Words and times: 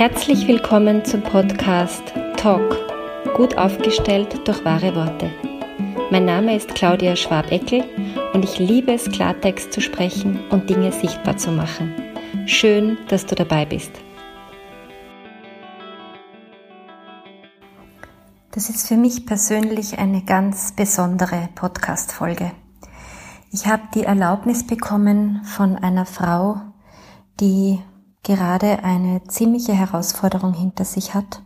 Herzlich 0.00 0.48
willkommen 0.48 1.04
zum 1.04 1.20
Podcast 1.20 2.02
Talk, 2.38 2.74
gut 3.36 3.58
aufgestellt 3.58 4.48
durch 4.48 4.64
wahre 4.64 4.94
Worte. 4.96 5.30
Mein 6.10 6.24
Name 6.24 6.56
ist 6.56 6.74
Claudia 6.74 7.14
Schwab-Eckel 7.14 7.84
und 8.32 8.42
ich 8.42 8.58
liebe 8.58 8.94
es, 8.94 9.10
Klartext 9.10 9.74
zu 9.74 9.82
sprechen 9.82 10.40
und 10.48 10.70
Dinge 10.70 10.90
sichtbar 10.90 11.36
zu 11.36 11.52
machen. 11.52 11.92
Schön, 12.46 12.96
dass 13.08 13.26
du 13.26 13.34
dabei 13.34 13.66
bist. 13.66 13.90
Das 18.52 18.70
ist 18.70 18.88
für 18.88 18.96
mich 18.96 19.26
persönlich 19.26 19.98
eine 19.98 20.22
ganz 20.24 20.72
besondere 20.72 21.50
Podcast-Folge. 21.56 22.52
Ich 23.52 23.66
habe 23.66 23.82
die 23.94 24.04
Erlaubnis 24.04 24.66
bekommen 24.66 25.44
von 25.44 25.76
einer 25.76 26.06
Frau, 26.06 26.56
die 27.38 27.80
gerade 28.22 28.84
eine 28.84 29.24
ziemliche 29.24 29.72
Herausforderung 29.72 30.54
hinter 30.54 30.84
sich 30.84 31.14
hat, 31.14 31.42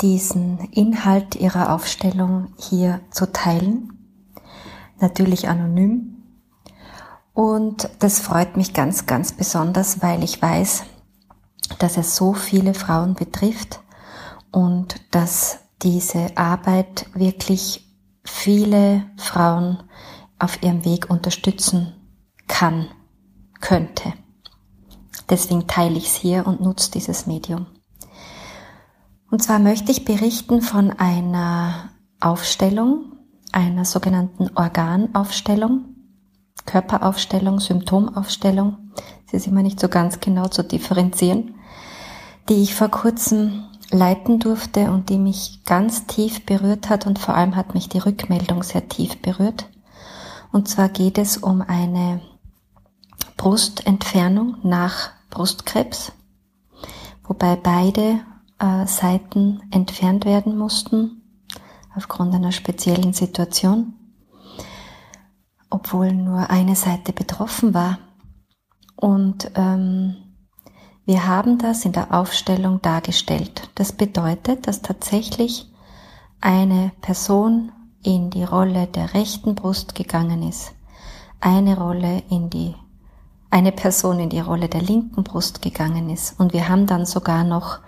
diesen 0.00 0.58
Inhalt 0.72 1.36
ihrer 1.36 1.72
Aufstellung 1.72 2.48
hier 2.58 3.00
zu 3.10 3.32
teilen, 3.32 3.92
natürlich 5.00 5.48
anonym. 5.48 6.22
Und 7.32 7.90
das 7.98 8.18
freut 8.18 8.56
mich 8.56 8.72
ganz, 8.72 9.06
ganz 9.06 9.32
besonders, 9.32 10.02
weil 10.02 10.22
ich 10.22 10.40
weiß, 10.40 10.84
dass 11.78 11.96
es 11.96 12.16
so 12.16 12.32
viele 12.32 12.74
Frauen 12.74 13.14
betrifft 13.14 13.80
und 14.50 15.00
dass 15.10 15.58
diese 15.82 16.36
Arbeit 16.36 17.06
wirklich 17.14 17.86
viele 18.24 19.04
Frauen 19.16 19.82
auf 20.38 20.62
ihrem 20.62 20.84
Weg 20.84 21.10
unterstützen 21.10 21.94
kann, 22.48 22.88
könnte. 23.60 24.14
Deswegen 25.28 25.66
teile 25.66 25.96
ich 25.96 26.06
es 26.06 26.14
hier 26.14 26.46
und 26.46 26.60
nutze 26.60 26.90
dieses 26.90 27.26
Medium. 27.26 27.66
Und 29.30 29.42
zwar 29.42 29.58
möchte 29.58 29.90
ich 29.90 30.04
berichten 30.04 30.62
von 30.62 30.92
einer 30.92 31.90
Aufstellung, 32.20 33.12
einer 33.52 33.84
sogenannten 33.84 34.50
Organaufstellung, 34.54 35.96
Körperaufstellung, 36.64 37.60
Symptomaufstellung. 37.60 38.92
Es 39.26 39.34
ist 39.34 39.46
immer 39.46 39.62
nicht 39.62 39.80
so 39.80 39.88
ganz 39.88 40.20
genau 40.20 40.48
zu 40.48 40.62
differenzieren, 40.62 41.54
die 42.48 42.62
ich 42.62 42.74
vor 42.74 42.88
kurzem 42.88 43.64
leiten 43.90 44.38
durfte 44.38 44.90
und 44.90 45.10
die 45.10 45.18
mich 45.18 45.64
ganz 45.64 46.06
tief 46.06 46.44
berührt 46.44 46.88
hat 46.88 47.06
und 47.06 47.18
vor 47.18 47.34
allem 47.34 47.56
hat 47.56 47.74
mich 47.74 47.88
die 47.88 47.98
Rückmeldung 47.98 48.62
sehr 48.62 48.88
tief 48.88 49.20
berührt. 49.22 49.68
Und 50.52 50.68
zwar 50.68 50.88
geht 50.88 51.18
es 51.18 51.36
um 51.36 51.60
eine 51.62 52.20
Brustentfernung 53.36 54.56
nach 54.62 55.10
Brustkrebs, 55.36 56.12
wobei 57.24 57.56
beide 57.56 58.20
äh, 58.58 58.86
Seiten 58.86 59.60
entfernt 59.70 60.24
werden 60.24 60.56
mussten 60.56 61.20
aufgrund 61.94 62.34
einer 62.34 62.52
speziellen 62.52 63.12
Situation, 63.12 63.92
obwohl 65.68 66.14
nur 66.14 66.48
eine 66.48 66.74
Seite 66.74 67.12
betroffen 67.12 67.74
war. 67.74 67.98
Und 68.96 69.50
ähm, 69.56 70.16
wir 71.04 71.26
haben 71.26 71.58
das 71.58 71.84
in 71.84 71.92
der 71.92 72.14
Aufstellung 72.14 72.80
dargestellt. 72.80 73.68
Das 73.74 73.92
bedeutet, 73.92 74.66
dass 74.66 74.80
tatsächlich 74.80 75.70
eine 76.40 76.92
Person 77.02 77.72
in 78.02 78.30
die 78.30 78.44
Rolle 78.44 78.86
der 78.86 79.12
rechten 79.12 79.54
Brust 79.54 79.94
gegangen 79.94 80.42
ist, 80.48 80.72
eine 81.40 81.76
Rolle 81.76 82.22
in 82.30 82.48
die 82.48 82.74
eine 83.56 83.72
Person 83.72 84.20
in 84.20 84.28
die 84.28 84.40
Rolle 84.40 84.68
der 84.68 84.82
linken 84.82 85.24
Brust 85.24 85.62
gegangen 85.62 86.10
ist. 86.10 86.38
Und 86.38 86.52
wir 86.52 86.68
haben 86.68 86.86
dann 86.86 87.06
sogar 87.06 87.42
noch 87.42 87.78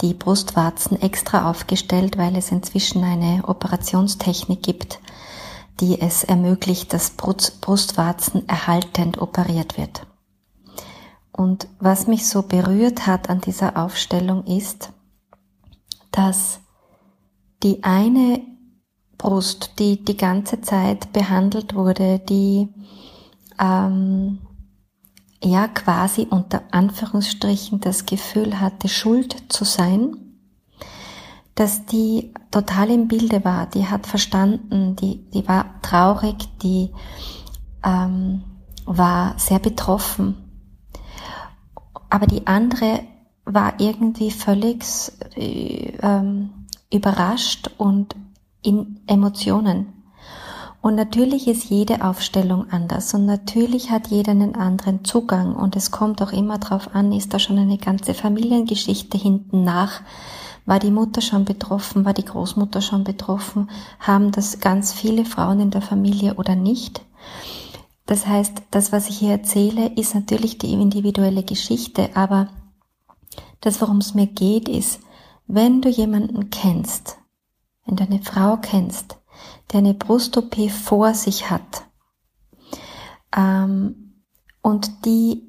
die 0.00 0.14
Brustwarzen 0.14 0.98
extra 1.00 1.50
aufgestellt, 1.50 2.16
weil 2.16 2.34
es 2.36 2.50
inzwischen 2.50 3.04
eine 3.04 3.46
Operationstechnik 3.46 4.62
gibt, 4.62 5.00
die 5.78 6.00
es 6.00 6.24
ermöglicht, 6.24 6.94
dass 6.94 7.10
Brustwarzen 7.10 8.48
erhaltend 8.48 9.20
operiert 9.20 9.76
wird. 9.76 10.06
Und 11.32 11.68
was 11.80 12.06
mich 12.06 12.26
so 12.26 12.40
berührt 12.40 13.06
hat 13.06 13.28
an 13.28 13.42
dieser 13.42 13.76
Aufstellung 13.76 14.44
ist, 14.46 14.90
dass 16.12 16.60
die 17.62 17.84
eine 17.84 18.40
Brust, 19.18 19.72
die 19.78 20.02
die 20.02 20.16
ganze 20.16 20.62
Zeit 20.62 21.12
behandelt 21.12 21.74
wurde, 21.74 22.20
die 22.20 22.68
ähm, 23.60 24.38
er 25.44 25.68
quasi 25.68 26.26
unter 26.30 26.62
Anführungsstrichen 26.70 27.80
das 27.80 28.06
Gefühl 28.06 28.60
hatte, 28.60 28.88
schuld 28.88 29.52
zu 29.52 29.64
sein, 29.64 30.16
dass 31.54 31.86
die 31.86 32.32
total 32.50 32.90
im 32.90 33.08
Bilde 33.08 33.44
war, 33.44 33.66
die 33.66 33.86
hat 33.86 34.06
verstanden, 34.06 34.96
die, 34.96 35.30
die 35.30 35.46
war 35.46 35.80
traurig, 35.82 36.48
die 36.62 36.90
ähm, 37.84 38.42
war 38.84 39.38
sehr 39.38 39.58
betroffen. 39.58 40.36
Aber 42.10 42.26
die 42.26 42.46
andere 42.46 43.00
war 43.44 43.78
irgendwie 43.78 44.30
völlig 44.30 44.82
äh, 45.36 45.96
ähm, 46.02 46.66
überrascht 46.92 47.70
und 47.76 48.16
in 48.62 49.00
Emotionen. 49.06 50.03
Und 50.84 50.96
natürlich 50.96 51.48
ist 51.48 51.70
jede 51.70 52.04
Aufstellung 52.04 52.70
anders 52.70 53.14
und 53.14 53.24
natürlich 53.24 53.90
hat 53.90 54.08
jeder 54.08 54.32
einen 54.32 54.54
anderen 54.54 55.02
Zugang 55.02 55.56
und 55.56 55.76
es 55.76 55.90
kommt 55.90 56.20
auch 56.20 56.30
immer 56.30 56.58
darauf 56.58 56.94
an, 56.94 57.10
ist 57.10 57.32
da 57.32 57.38
schon 57.38 57.56
eine 57.56 57.78
ganze 57.78 58.12
Familiengeschichte 58.12 59.16
hinten 59.16 59.64
nach, 59.64 60.02
war 60.66 60.78
die 60.80 60.90
Mutter 60.90 61.22
schon 61.22 61.46
betroffen, 61.46 62.04
war 62.04 62.12
die 62.12 62.26
Großmutter 62.26 62.82
schon 62.82 63.02
betroffen, 63.02 63.70
haben 63.98 64.30
das 64.30 64.60
ganz 64.60 64.92
viele 64.92 65.24
Frauen 65.24 65.58
in 65.58 65.70
der 65.70 65.80
Familie 65.80 66.34
oder 66.34 66.54
nicht. 66.54 67.00
Das 68.04 68.26
heißt, 68.26 68.64
das, 68.70 68.92
was 68.92 69.08
ich 69.08 69.16
hier 69.16 69.30
erzähle, 69.30 69.86
ist 69.96 70.14
natürlich 70.14 70.58
die 70.58 70.74
individuelle 70.74 71.44
Geschichte, 71.44 72.10
aber 72.12 72.48
das, 73.62 73.80
worum 73.80 74.00
es 74.00 74.12
mir 74.12 74.26
geht, 74.26 74.68
ist, 74.68 75.00
wenn 75.46 75.80
du 75.80 75.88
jemanden 75.88 76.50
kennst, 76.50 77.16
wenn 77.86 77.96
du 77.96 78.04
eine 78.04 78.22
Frau 78.22 78.58
kennst, 78.58 79.16
der 79.72 79.78
eine 79.78 79.94
Brust-OP 79.94 80.70
vor 80.70 81.14
sich 81.14 81.50
hat 81.50 81.84
ähm, 83.36 84.22
und 84.62 85.04
die 85.04 85.42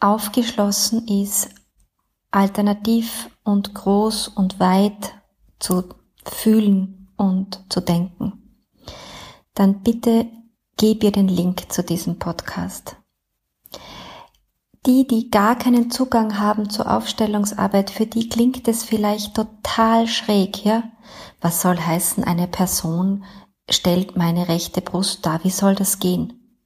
aufgeschlossen 0.00 1.06
ist, 1.06 1.50
alternativ 2.30 3.30
und 3.44 3.74
groß 3.74 4.28
und 4.28 4.58
weit 4.58 5.14
zu 5.58 5.84
fühlen 6.24 7.08
und 7.16 7.64
zu 7.68 7.80
denken, 7.80 8.64
dann 9.54 9.82
bitte 9.82 10.26
gib 10.76 11.04
ihr 11.04 11.12
den 11.12 11.28
Link 11.28 11.70
zu 11.72 11.82
diesem 11.82 12.18
Podcast. 12.18 12.96
Die, 14.84 15.06
die 15.06 15.30
gar 15.30 15.56
keinen 15.56 15.90
Zugang 15.90 16.38
haben 16.38 16.68
zur 16.68 16.90
Aufstellungsarbeit, 16.90 17.90
für 17.90 18.06
die 18.06 18.28
klingt 18.28 18.66
es 18.66 18.82
vielleicht 18.82 19.34
total 19.34 20.08
schräg, 20.08 20.64
ja? 20.64 20.82
Was 21.40 21.62
soll 21.62 21.78
heißen, 21.78 22.24
eine 22.24 22.48
Person 22.48 23.24
stellt 23.70 24.16
meine 24.16 24.48
rechte 24.48 24.80
Brust 24.80 25.24
dar. 25.24 25.44
Wie 25.44 25.50
soll 25.50 25.74
das 25.74 25.98
gehen? 25.98 26.58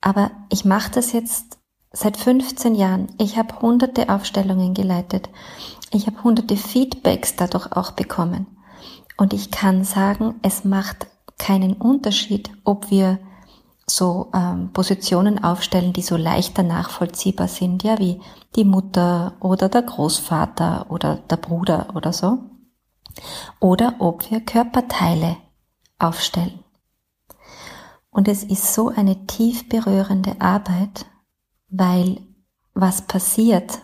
Aber 0.00 0.30
ich 0.50 0.64
mache 0.64 0.90
das 0.90 1.12
jetzt 1.12 1.58
seit 1.92 2.16
15 2.16 2.74
Jahren. 2.74 3.08
Ich 3.18 3.36
habe 3.36 3.60
hunderte 3.60 4.08
Aufstellungen 4.08 4.74
geleitet. 4.74 5.28
Ich 5.92 6.06
habe 6.06 6.22
hunderte 6.22 6.56
Feedbacks 6.56 7.36
dadurch 7.36 7.72
auch 7.72 7.92
bekommen. 7.92 8.46
Und 9.16 9.32
ich 9.32 9.50
kann 9.50 9.84
sagen, 9.84 10.36
es 10.42 10.64
macht 10.64 11.06
keinen 11.38 11.74
Unterschied, 11.74 12.50
ob 12.64 12.90
wir 12.90 13.18
so 13.86 14.30
ähm, 14.34 14.72
Positionen 14.72 15.42
aufstellen, 15.42 15.92
die 15.92 16.02
so 16.02 16.16
leichter 16.16 16.62
nachvollziehbar 16.62 17.48
sind, 17.48 17.82
ja, 17.82 17.98
wie 17.98 18.20
die 18.56 18.64
Mutter 18.64 19.34
oder 19.40 19.68
der 19.68 19.82
Großvater 19.82 20.86
oder 20.90 21.16
der 21.16 21.36
Bruder 21.36 21.88
oder 21.94 22.12
so. 22.12 22.38
Oder 23.60 23.96
ob 23.98 24.30
wir 24.30 24.40
Körperteile 24.40 25.36
aufstellen. 25.98 26.60
Und 28.10 28.28
es 28.28 28.44
ist 28.44 28.74
so 28.74 28.88
eine 28.88 29.26
tief 29.26 29.68
berührende 29.68 30.40
Arbeit, 30.40 31.06
weil 31.68 32.20
was 32.74 33.02
passiert? 33.02 33.80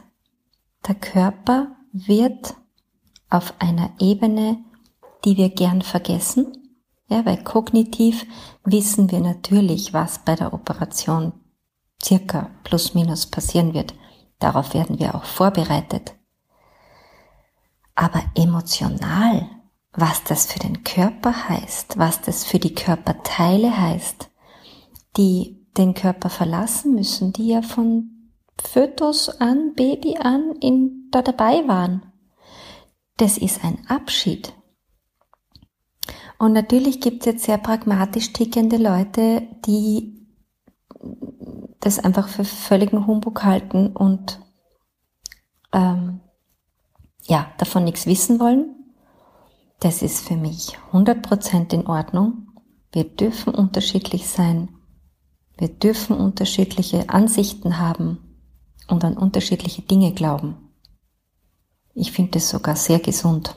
Der 0.86 0.94
Körper 0.94 1.76
wird 1.92 2.54
auf 3.30 3.54
einer 3.58 3.90
Ebene, 3.98 4.58
die 5.24 5.36
wir 5.36 5.50
gern 5.50 5.82
vergessen, 5.82 6.67
ja, 7.08 7.24
weil 7.24 7.42
kognitiv 7.42 8.26
wissen 8.64 9.10
wir 9.10 9.20
natürlich, 9.20 9.92
was 9.92 10.20
bei 10.20 10.34
der 10.34 10.52
Operation 10.52 11.32
circa 12.02 12.50
plus 12.64 12.94
minus 12.94 13.26
passieren 13.26 13.74
wird. 13.74 13.94
Darauf 14.38 14.74
werden 14.74 14.98
wir 14.98 15.14
auch 15.14 15.24
vorbereitet. 15.24 16.14
Aber 17.94 18.22
emotional 18.36 19.48
was 19.92 20.22
das 20.24 20.46
für 20.46 20.58
den 20.58 20.84
Körper 20.84 21.48
heißt, 21.48 21.98
was 21.98 22.20
das 22.20 22.44
für 22.44 22.58
die 22.58 22.74
Körperteile 22.74 23.76
heißt, 23.76 24.30
die 25.16 25.66
den 25.76 25.94
Körper 25.94 26.30
verlassen 26.30 26.94
müssen, 26.94 27.32
die 27.32 27.48
ja 27.48 27.62
von 27.62 28.32
Fötus 28.62 29.28
an, 29.28 29.74
Baby 29.74 30.16
an, 30.18 30.54
in, 30.60 31.08
da 31.10 31.22
dabei 31.22 31.66
waren. 31.66 32.12
Das 33.16 33.38
ist 33.38 33.64
ein 33.64 33.84
Abschied. 33.88 34.52
Und 36.38 36.52
natürlich 36.52 37.00
gibt 37.00 37.20
es 37.20 37.26
jetzt 37.26 37.44
sehr 37.44 37.58
pragmatisch 37.58 38.32
tickende 38.32 38.76
Leute, 38.76 39.42
die 39.66 40.26
das 41.80 41.98
einfach 41.98 42.28
für 42.28 42.44
völligen 42.44 43.06
Humbug 43.06 43.44
halten 43.44 43.88
und 43.88 44.40
ähm, 45.72 46.20
ja, 47.24 47.50
davon 47.58 47.84
nichts 47.84 48.06
wissen 48.06 48.40
wollen. 48.40 48.74
Das 49.80 50.02
ist 50.02 50.26
für 50.26 50.36
mich 50.36 50.76
100% 50.92 51.72
in 51.72 51.86
Ordnung. 51.86 52.48
Wir 52.92 53.04
dürfen 53.04 53.54
unterschiedlich 53.54 54.28
sein. 54.28 54.70
Wir 55.56 55.68
dürfen 55.68 56.16
unterschiedliche 56.16 57.08
Ansichten 57.10 57.78
haben 57.78 58.18
und 58.88 59.04
an 59.04 59.16
unterschiedliche 59.16 59.82
Dinge 59.82 60.12
glauben. 60.12 60.56
Ich 61.94 62.12
finde 62.12 62.38
es 62.38 62.48
sogar 62.48 62.76
sehr 62.76 63.00
gesund, 63.00 63.56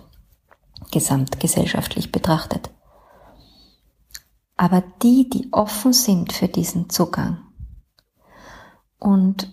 gesamtgesellschaftlich 0.91 2.11
betrachtet. 2.11 2.71
Aber 4.57 4.83
die, 5.01 5.29
die 5.29 5.49
offen 5.51 5.93
sind 5.93 6.33
für 6.33 6.47
diesen 6.47 6.89
Zugang 6.89 7.39
und 9.01 9.51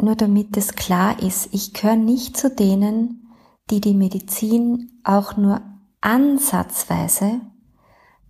nur 0.00 0.16
damit 0.16 0.56
es 0.56 0.74
klar 0.74 1.22
ist, 1.22 1.48
ich 1.52 1.72
gehöre 1.72 1.96
nicht 1.96 2.36
zu 2.36 2.50
denen, 2.50 3.30
die 3.70 3.80
die 3.80 3.94
Medizin 3.94 5.00
auch 5.04 5.36
nur 5.36 5.60
ansatzweise 6.00 7.40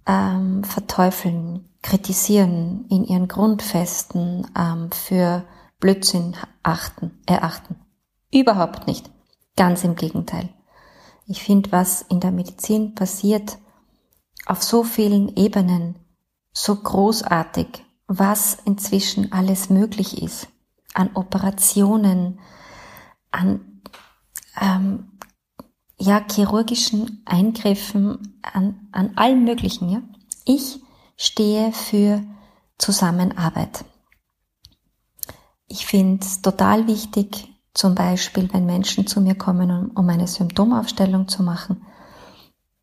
ähm, 0.07 0.65
verteufeln, 0.65 1.69
kritisieren, 1.83 2.87
in 2.89 3.05
ihren 3.05 3.29
Grundfesten 3.29 4.47
ähm, 4.59 4.91
für 4.91 5.45
Blödsinn 5.79 6.37
achten, 6.63 7.13
erachten. 7.27 7.77
Überhaupt 8.33 8.87
nicht. 8.87 9.11
Ganz 9.57 9.85
im 9.85 9.95
Gegenteil. 9.95 10.49
Ich 11.27 11.43
finde, 11.43 11.73
was 11.73 12.03
in 12.03 12.21
der 12.21 12.31
Medizin 12.31 12.95
passiert, 12.95 13.59
auf 14.47 14.63
so 14.63 14.85
vielen 14.85 15.37
Ebenen, 15.37 15.97
so 16.53 16.77
großartig, 16.77 17.85
was 18.07 18.59
inzwischen 18.65 19.33
alles 19.33 19.69
möglich 19.69 20.23
ist, 20.23 20.49
an 20.95 21.11
Operationen, 21.15 22.39
an 23.33 23.83
ähm, 24.61 25.19
ja, 25.99 26.25
chirurgischen 26.31 27.23
Eingriffen, 27.25 28.39
an, 28.43 28.89
an 28.93 29.17
allem 29.17 29.45
Möglichen. 29.45 29.89
Ja? 29.89 30.03
Ich 30.45 30.81
stehe 31.17 31.73
für 31.73 32.23
Zusammenarbeit. 32.79 33.85
Ich 35.67 35.87
finde 35.87 36.25
es 36.25 36.43
total 36.43 36.87
wichtig, 36.87 37.49
zum 37.77 37.95
Beispiel, 37.95 38.49
wenn 38.53 38.65
Menschen 38.65 39.07
zu 39.07 39.21
mir 39.21 39.35
kommen, 39.35 39.91
um, 39.91 40.09
eine 40.09 40.27
Symptomaufstellung 40.27 41.29
zu 41.29 41.43
machen, 41.43 41.85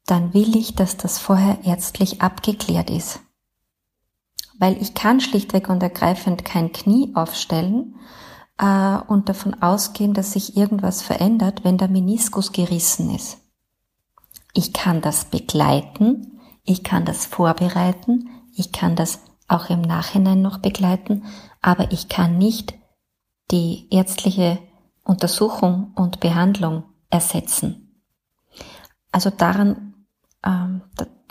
dann 0.06 0.34
will 0.34 0.56
ich, 0.56 0.75
dass 0.75 0.98
das 0.98 1.18
vorher 1.18 1.66
ärztlich 1.66 2.22
abgeklärt 2.22 2.92
ist. 2.92 3.19
Weil 4.60 4.80
ich 4.80 4.94
kann 4.94 5.19
schlichtweg 5.19 5.69
und 5.69 5.81
ergreifend 5.81 6.45
kein 6.45 6.72
Knie 6.72 7.12
aufstellen 7.16 7.95
äh, 8.60 8.98
und 9.07 9.30
davon 9.30 9.62
ausgehen, 9.63 10.13
dass 10.13 10.34
sich 10.34 10.56
irgendwas 10.57 11.01
verändert, 11.01 11.63
wenn 11.63 11.80
der 11.80 11.88
Meniskus 11.88 12.51
gerissen 12.51 13.13
ist. 13.16 13.40
Ich 14.54 14.74
kann 14.74 15.01
das 15.01 15.25
begleiten, 15.25 16.40
ich 16.63 16.84
kann 16.84 17.04
das 17.04 17.25
vorbereiten, 17.25 18.30
ich 18.56 18.72
kann 18.72 18.95
das 18.95 19.22
auch 19.48 19.72
im 19.72 19.81
Nachhinein 19.81 20.44
noch 20.44 20.60
begleiten, 20.60 21.24
aber 21.62 21.92
ich 21.92 22.10
kann 22.10 22.38
nicht 22.38 22.75
die 23.50 23.88
ärztliche 23.90 24.60
Untersuchung 25.03 25.91
und 25.95 26.19
Behandlung 26.19 26.83
ersetzen. 27.09 28.01
Also 29.11 29.29
daran, 29.29 30.05
ähm, 30.45 30.81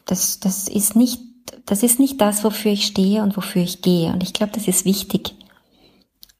das, 0.04 0.40
das 0.40 0.68
ist 0.68 0.94
nicht, 0.96 1.20
das 1.66 1.82
ist 1.82 1.98
nicht 1.98 2.20
das, 2.20 2.44
wofür 2.44 2.72
ich 2.72 2.86
stehe 2.86 3.22
und 3.22 3.36
wofür 3.36 3.62
ich 3.62 3.82
gehe. 3.82 4.12
Und 4.12 4.22
ich 4.22 4.32
glaube, 4.32 4.52
das 4.52 4.68
ist 4.68 4.84
wichtig 4.84 5.34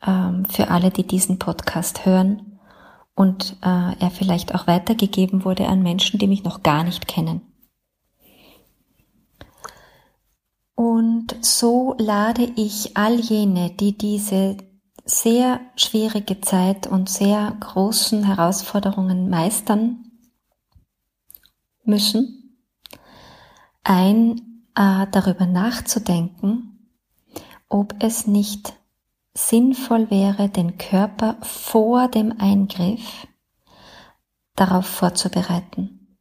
ähm, 0.07 0.45
für 0.45 0.69
alle, 0.69 0.91
die 0.91 1.07
diesen 1.07 1.39
Podcast 1.39 2.05
hören 2.07 2.59
und 3.15 3.57
äh, 3.63 3.97
er 3.99 4.11
vielleicht 4.11 4.55
auch 4.55 4.67
weitergegeben 4.67 5.45
wurde 5.45 5.69
an 5.69 5.83
Menschen, 5.83 6.19
die 6.19 6.27
mich 6.27 6.45
noch 6.45 6.63
gar 6.63 6.85
nicht 6.85 7.09
kennen. 7.09 7.43
Und 10.75 11.37
so 11.41 11.95
lade 11.99 12.51
ich 12.57 12.97
all 12.97 13.21
jene, 13.21 13.71
die 13.71 13.97
diese 13.97 14.57
sehr 15.05 15.61
schwierige 15.77 16.41
Zeit 16.41 16.87
und 16.87 17.09
sehr 17.09 17.57
großen 17.61 18.25
Herausforderungen 18.25 19.29
meistern 19.29 20.13
müssen, 21.85 22.59
ein, 23.83 24.65
äh, 24.77 25.07
darüber 25.11 25.47
nachzudenken, 25.47 26.91
ob 27.69 27.95
es 28.03 28.27
nicht 28.27 28.75
sinnvoll 29.35 30.11
wäre, 30.11 30.49
den 30.49 30.79
Körper 30.79 31.37
vor 31.41 32.09
dem 32.09 32.39
Eingriff 32.39 33.27
darauf 34.55 34.87
vorzubereiten. 34.87 36.19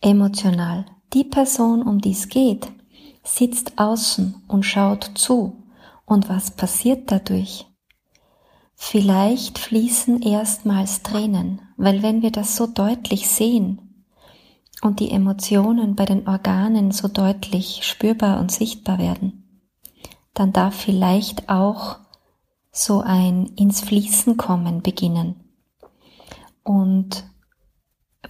Emotional. 0.00 0.84
Die 1.12 1.24
Person, 1.24 1.82
um 1.82 2.00
die 2.00 2.10
es 2.10 2.28
geht, 2.28 2.68
sitzt 3.22 3.78
außen 3.78 4.42
und 4.48 4.64
schaut 4.64 5.12
zu. 5.14 5.62
Und 6.04 6.28
was 6.28 6.50
passiert 6.50 7.10
dadurch? 7.10 7.71
Vielleicht 8.84 9.60
fließen 9.60 10.22
erstmals 10.22 11.04
Tränen, 11.04 11.62
weil 11.76 12.02
wenn 12.02 12.20
wir 12.20 12.32
das 12.32 12.56
so 12.56 12.66
deutlich 12.66 13.28
sehen 13.28 14.04
und 14.82 14.98
die 14.98 15.12
Emotionen 15.12 15.94
bei 15.94 16.04
den 16.04 16.26
Organen 16.26 16.90
so 16.90 17.06
deutlich 17.06 17.84
spürbar 17.84 18.40
und 18.40 18.50
sichtbar 18.50 18.98
werden, 18.98 19.68
dann 20.34 20.52
darf 20.52 20.74
vielleicht 20.74 21.48
auch 21.48 22.00
so 22.72 23.00
ein 23.00 23.46
ins 23.54 23.82
Fließen 23.82 24.36
kommen 24.36 24.82
beginnen. 24.82 25.36
Und 26.64 27.24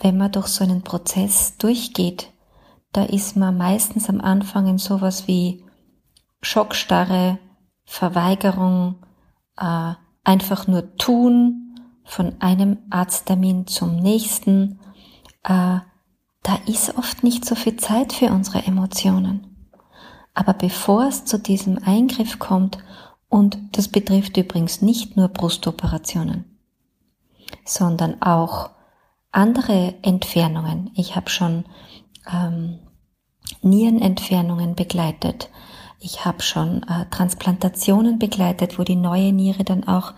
wenn 0.01 0.19
man 0.19 0.33
durch 0.33 0.49
so 0.49 0.65
einen 0.65 0.83
Prozess 0.83 1.57
durchgeht, 1.57 2.31
da 2.93 3.05
ist 3.05 3.37
man 3.37 3.57
meistens 3.57 4.11
am 4.11 4.21
Anfang 4.21 4.67
in 4.67 4.79
sowas 4.79 5.27
wie 5.27 5.65
Schockstarre, 6.43 7.39
Verweigerung, 7.87 8.97
äh, 9.57 9.95
einfach 10.25 10.67
nur 10.67 10.97
tun, 10.97 11.79
von 12.05 12.35
einem 12.41 12.79
Arzttermin 12.91 13.67
zum 13.67 13.97
nächsten. 13.97 14.81
Äh, 15.45 15.79
da 16.43 16.57
ist 16.67 16.97
oft 16.99 17.23
nicht 17.23 17.45
so 17.45 17.55
viel 17.55 17.77
Zeit 17.77 18.13
für 18.13 18.27
unsere 18.27 18.65
Emotionen. 18.65 19.69
Aber 20.35 20.55
bevor 20.55 21.07
es 21.07 21.25
zu 21.25 21.39
diesem 21.39 21.79
Eingriff 21.79 22.39
kommt, 22.39 22.79
und 23.29 23.59
das 23.73 23.89
betrifft 23.89 24.37
übrigens 24.37 24.83
nicht 24.83 25.17
nur 25.17 25.29
Brustoperationen, 25.29 26.45
sondern 27.65 28.21
auch 28.21 28.71
andere 29.31 29.95
Entfernungen. 30.03 30.91
Ich 30.95 31.17
habe 31.17 31.31
schon 31.31 31.65
ähm, 32.31 32.79
Nierenentfernungen 33.63 34.75
begleitet. 34.75 35.49
Ich 36.03 36.25
habe 36.25 36.43
schon 36.43 36.83
äh, 36.83 37.07
Transplantationen 37.11 38.19
begleitet, 38.19 38.79
wo 38.79 38.83
die 38.83 38.97
neue 38.97 39.33
Niere 39.33 39.65
dann 39.65 39.85
auch 39.85 40.15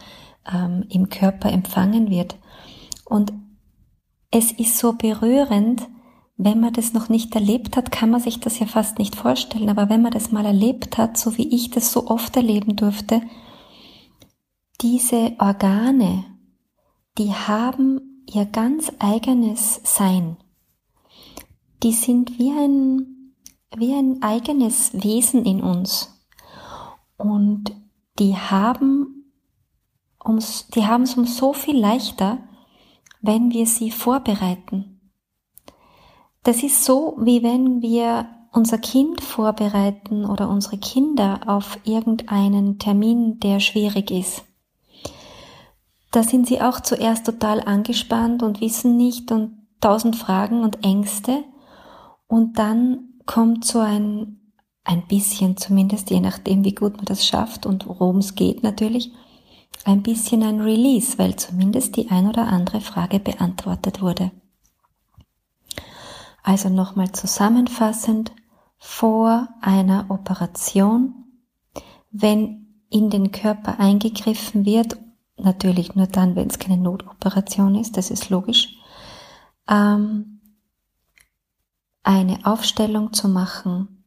ähm, 0.50 0.84
im 0.88 1.10
Körper 1.10 1.52
empfangen 1.52 2.10
wird. 2.10 2.36
Und 3.04 3.32
es 4.30 4.50
ist 4.50 4.78
so 4.78 4.94
berührend, 4.94 5.82
wenn 6.36 6.58
man 6.58 6.72
das 6.72 6.94
noch 6.94 7.08
nicht 7.08 7.34
erlebt 7.34 7.76
hat, 7.76 7.92
kann 7.92 8.10
man 8.10 8.20
sich 8.20 8.40
das 8.40 8.58
ja 8.58 8.66
fast 8.66 8.98
nicht 8.98 9.14
vorstellen. 9.14 9.68
Aber 9.68 9.88
wenn 9.88 10.02
man 10.02 10.12
das 10.12 10.32
mal 10.32 10.46
erlebt 10.46 10.96
hat, 10.96 11.18
so 11.18 11.36
wie 11.36 11.54
ich 11.54 11.70
das 11.70 11.92
so 11.92 12.08
oft 12.08 12.34
erleben 12.36 12.76
durfte, 12.76 13.20
diese 14.80 15.32
Organe, 15.38 16.24
die 17.18 17.32
haben 17.32 18.24
ihr 18.26 18.46
ganz 18.46 18.90
eigenes 18.98 19.80
Sein 19.84 20.38
die 21.84 21.92
sind 21.92 22.38
wie 22.38 22.50
ein, 22.50 23.13
wie 23.76 23.94
ein 23.94 24.22
eigenes 24.22 24.92
Wesen 24.94 25.44
in 25.44 25.62
uns. 25.62 26.10
Und 27.16 27.72
die 28.18 28.36
haben 28.36 29.32
ums, 30.24 30.68
die 30.68 30.86
haben 30.86 31.02
es 31.02 31.16
um 31.16 31.26
so 31.26 31.52
viel 31.52 31.78
leichter, 31.78 32.38
wenn 33.20 33.50
wir 33.50 33.66
sie 33.66 33.90
vorbereiten. 33.90 35.00
Das 36.42 36.62
ist 36.62 36.84
so, 36.84 37.16
wie 37.20 37.42
wenn 37.42 37.80
wir 37.80 38.26
unser 38.52 38.78
Kind 38.78 39.20
vorbereiten 39.20 40.24
oder 40.24 40.48
unsere 40.48 40.78
Kinder 40.78 41.40
auf 41.46 41.78
irgendeinen 41.84 42.78
Termin, 42.78 43.40
der 43.40 43.60
schwierig 43.60 44.10
ist. 44.10 44.44
Da 46.12 46.22
sind 46.22 46.46
sie 46.46 46.60
auch 46.60 46.80
zuerst 46.80 47.26
total 47.26 47.60
angespannt 47.60 48.42
und 48.44 48.60
wissen 48.60 48.96
nicht 48.96 49.32
und 49.32 49.66
tausend 49.80 50.14
Fragen 50.14 50.62
und 50.62 50.84
Ängste. 50.84 51.42
Und 52.28 52.58
dann 52.58 53.13
kommt 53.26 53.64
so 53.64 53.80
ein, 53.80 54.52
ein 54.84 55.06
bisschen 55.06 55.56
zumindest, 55.56 56.10
je 56.10 56.20
nachdem, 56.20 56.64
wie 56.64 56.74
gut 56.74 56.96
man 56.96 57.06
das 57.06 57.26
schafft 57.26 57.66
und 57.66 57.86
worum 57.86 58.18
es 58.18 58.34
geht 58.34 58.62
natürlich, 58.62 59.12
ein 59.84 60.02
bisschen 60.02 60.42
ein 60.42 60.60
Release, 60.60 61.18
weil 61.18 61.36
zumindest 61.36 61.96
die 61.96 62.10
ein 62.10 62.28
oder 62.28 62.46
andere 62.46 62.80
Frage 62.80 63.18
beantwortet 63.20 64.00
wurde. 64.00 64.30
Also 66.42 66.68
nochmal 66.68 67.12
zusammenfassend, 67.12 68.32
vor 68.86 69.48
einer 69.62 70.04
Operation, 70.10 71.14
wenn 72.10 72.66
in 72.90 73.08
den 73.08 73.32
Körper 73.32 73.80
eingegriffen 73.80 74.66
wird, 74.66 74.98
natürlich 75.38 75.94
nur 75.94 76.06
dann, 76.06 76.36
wenn 76.36 76.48
es 76.48 76.58
keine 76.58 76.76
Notoperation 76.76 77.76
ist, 77.76 77.96
das 77.96 78.10
ist 78.10 78.28
logisch, 78.28 78.76
ähm, 79.68 80.33
eine 82.04 82.38
Aufstellung 82.44 83.12
zu 83.12 83.28
machen, 83.28 84.04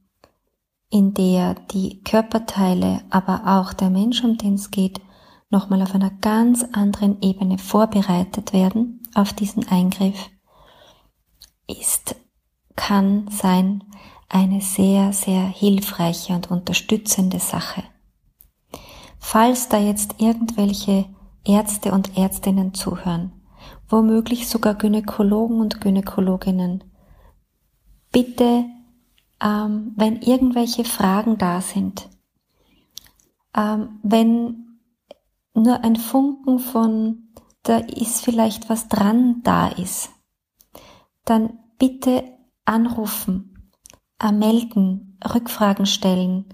in 0.89 1.13
der 1.13 1.55
die 1.55 2.01
Körperteile, 2.03 3.01
aber 3.09 3.41
auch 3.45 3.73
der 3.73 3.89
Mensch, 3.89 4.23
um 4.23 4.37
den 4.37 4.53
es 4.53 4.71
geht, 4.71 5.01
nochmal 5.49 5.81
auf 5.81 5.93
einer 5.93 6.11
ganz 6.11 6.63
anderen 6.71 7.21
Ebene 7.21 7.57
vorbereitet 7.57 8.53
werden 8.53 9.03
auf 9.13 9.33
diesen 9.33 9.67
Eingriff, 9.67 10.29
ist, 11.67 12.15
kann 12.75 13.27
sein 13.29 13.83
eine 14.29 14.61
sehr, 14.61 15.11
sehr 15.13 15.41
hilfreiche 15.41 16.33
und 16.33 16.51
unterstützende 16.51 17.39
Sache. 17.39 17.83
Falls 19.19 19.69
da 19.69 19.77
jetzt 19.77 20.15
irgendwelche 20.19 21.05
Ärzte 21.43 21.91
und 21.91 22.17
Ärztinnen 22.17 22.73
zuhören, 22.73 23.31
womöglich 23.89 24.47
sogar 24.47 24.75
Gynäkologen 24.75 25.59
und 25.59 25.81
Gynäkologinnen, 25.81 26.83
bitte, 28.11 28.65
ähm, 29.41 29.93
wenn 29.95 30.21
irgendwelche 30.21 30.83
Fragen 30.83 31.37
da 31.37 31.61
sind, 31.61 32.09
ähm, 33.55 33.99
wenn 34.03 34.79
nur 35.53 35.83
ein 35.83 35.95
Funken 35.95 36.59
von, 36.59 37.29
da 37.63 37.77
ist 37.77 38.23
vielleicht 38.23 38.69
was 38.69 38.87
dran 38.87 39.41
da 39.43 39.67
ist, 39.67 40.09
dann 41.25 41.59
bitte 41.77 42.23
anrufen, 42.65 43.71
äh, 44.21 44.31
melden, 44.31 45.17
Rückfragen 45.33 45.85
stellen. 45.85 46.45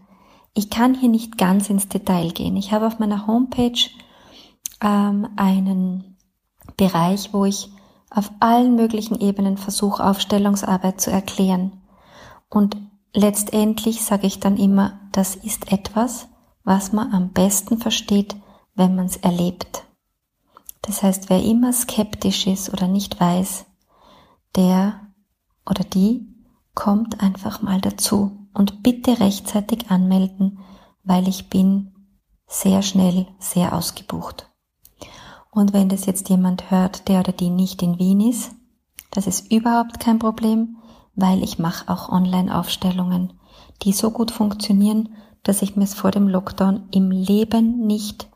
Ich 0.54 0.70
kann 0.70 0.96
hier 0.96 1.10
nicht 1.10 1.38
ganz 1.38 1.70
ins 1.70 1.88
Detail 1.88 2.32
gehen. 2.32 2.56
Ich 2.56 2.72
habe 2.72 2.88
auf 2.88 3.00
meiner 3.00 3.28
Homepage 3.28 3.90
ähm, 4.82 5.28
einen 5.36 6.18
Bereich, 6.78 7.34
wo 7.34 7.46
ich 7.46 7.70
auf 8.14 8.32
allen 8.40 8.76
möglichen 8.76 9.20
Ebenen 9.20 9.58
versuche, 9.58 10.06
Aufstellungsarbeit 10.06 11.02
zu 11.02 11.12
erklären. 11.12 11.82
Und 12.50 12.78
letztendlich 13.14 14.04
sage 14.04 14.28
ich 14.28 14.40
dann 14.40 14.58
immer, 14.58 15.00
das 15.12 15.36
ist 15.36 15.72
etwas, 15.72 16.28
was 16.64 16.94
man 16.94 17.12
am 17.14 17.30
besten 17.32 17.78
versteht, 17.80 18.36
wenn 18.76 18.96
man 18.96 19.08
es 19.08 19.18
erlebt. 19.18 19.84
Das 20.84 21.02
heißt, 21.02 21.30
wer 21.30 21.42
immer 21.42 21.74
skeptisch 21.74 22.46
ist 22.46 22.72
oder 22.72 22.88
nicht 22.88 23.20
weiß, 23.20 23.66
der 24.56 25.00
oder 25.66 25.84
die 25.84 26.28
kommt 26.76 27.22
einfach 27.22 27.62
mal 27.62 27.82
dazu 27.82 28.48
und 28.54 28.84
bitte 28.84 29.20
rechtzeitig 29.20 29.90
anmelden, 29.90 30.60
weil 31.04 31.28
ich 31.28 31.50
bin 31.50 31.94
sehr 32.48 32.82
schnell 32.82 33.28
sehr 33.40 33.74
ausgebucht. 33.74 34.53
Und 35.54 35.72
wenn 35.72 35.90
das 35.90 36.06
jetzt 36.06 36.30
jemand 36.30 36.72
hört, 36.72 37.08
der 37.08 37.20
oder 37.20 37.32
die 37.32 37.50
nicht 37.50 37.84
in 37.84 38.00
Wien 38.00 38.22
ist, 38.22 38.52
das 39.12 39.28
ist 39.28 39.52
überhaupt 39.52 40.00
kein 40.00 40.18
Problem, 40.18 40.78
weil 41.16 41.44
ich 41.44 41.60
mache 41.60 41.88
auch 41.90 42.10
Online-Aufstellungen, 42.10 43.34
die 43.84 43.94
so 43.94 44.10
gut 44.10 44.32
funktionieren, 44.32 45.16
dass 45.44 45.62
ich 45.62 45.76
mir 45.76 45.84
es 45.84 45.94
vor 45.94 46.10
dem 46.10 46.28
Lockdown 46.28 46.88
im 46.92 47.12
Leben 47.12 47.86
nicht 47.86 48.28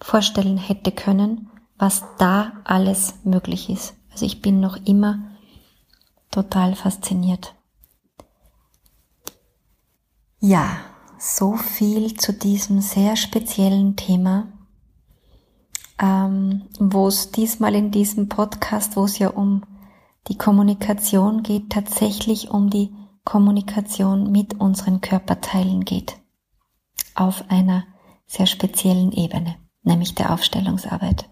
vorstellen 0.00 0.56
hätte 0.56 0.90
können, 0.90 1.50
was 1.76 2.02
da 2.18 2.52
alles 2.64 3.14
möglich 3.24 3.68
ist. 3.68 3.94
Also 4.12 4.24
ich 4.24 4.40
bin 4.40 4.60
noch 4.60 4.78
immer 4.86 5.18
total 6.30 6.74
fasziniert. 6.76 7.54
Ja, 10.40 10.76
so 11.18 11.56
viel 11.56 12.14
zu 12.14 12.32
diesem 12.32 12.80
sehr 12.80 13.16
speziellen 13.16 13.96
Thema, 13.96 14.46
ähm, 16.00 16.62
wo 16.78 17.08
es 17.08 17.30
diesmal 17.30 17.74
in 17.74 17.90
diesem 17.90 18.28
Podcast, 18.28 18.96
wo 18.96 19.04
es 19.04 19.18
ja 19.18 19.28
um 19.28 19.62
die 20.28 20.38
Kommunikation 20.38 21.42
geht, 21.42 21.70
tatsächlich 21.70 22.50
um 22.50 22.70
die 22.70 22.90
Kommunikation 23.24 24.32
mit 24.32 24.60
unseren 24.60 25.00
Körperteilen 25.00 25.84
geht. 25.84 26.16
Auf 27.14 27.44
einer 27.48 27.84
sehr 28.26 28.46
speziellen 28.46 29.12
Ebene, 29.12 29.56
nämlich 29.82 30.14
der 30.14 30.32
Aufstellungsarbeit. 30.32 31.28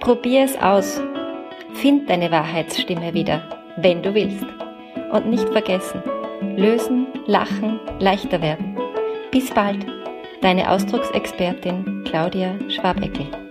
Probier 0.00 0.44
es 0.44 0.56
aus. 0.56 1.00
Find 1.74 2.08
deine 2.08 2.30
Wahrheitsstimme 2.30 3.12
wieder, 3.14 3.42
wenn 3.76 4.02
du 4.02 4.14
willst. 4.14 4.46
Und 5.12 5.28
nicht 5.28 5.48
vergessen, 5.48 6.02
lösen, 6.56 7.06
lachen, 7.26 7.80
leichter 7.98 8.40
werden. 8.40 8.76
Bis 9.30 9.50
bald, 9.50 9.86
deine 10.40 10.70
Ausdrucksexpertin 10.70 12.04
Claudia 12.04 12.56
Schwabeckel. 12.70 13.47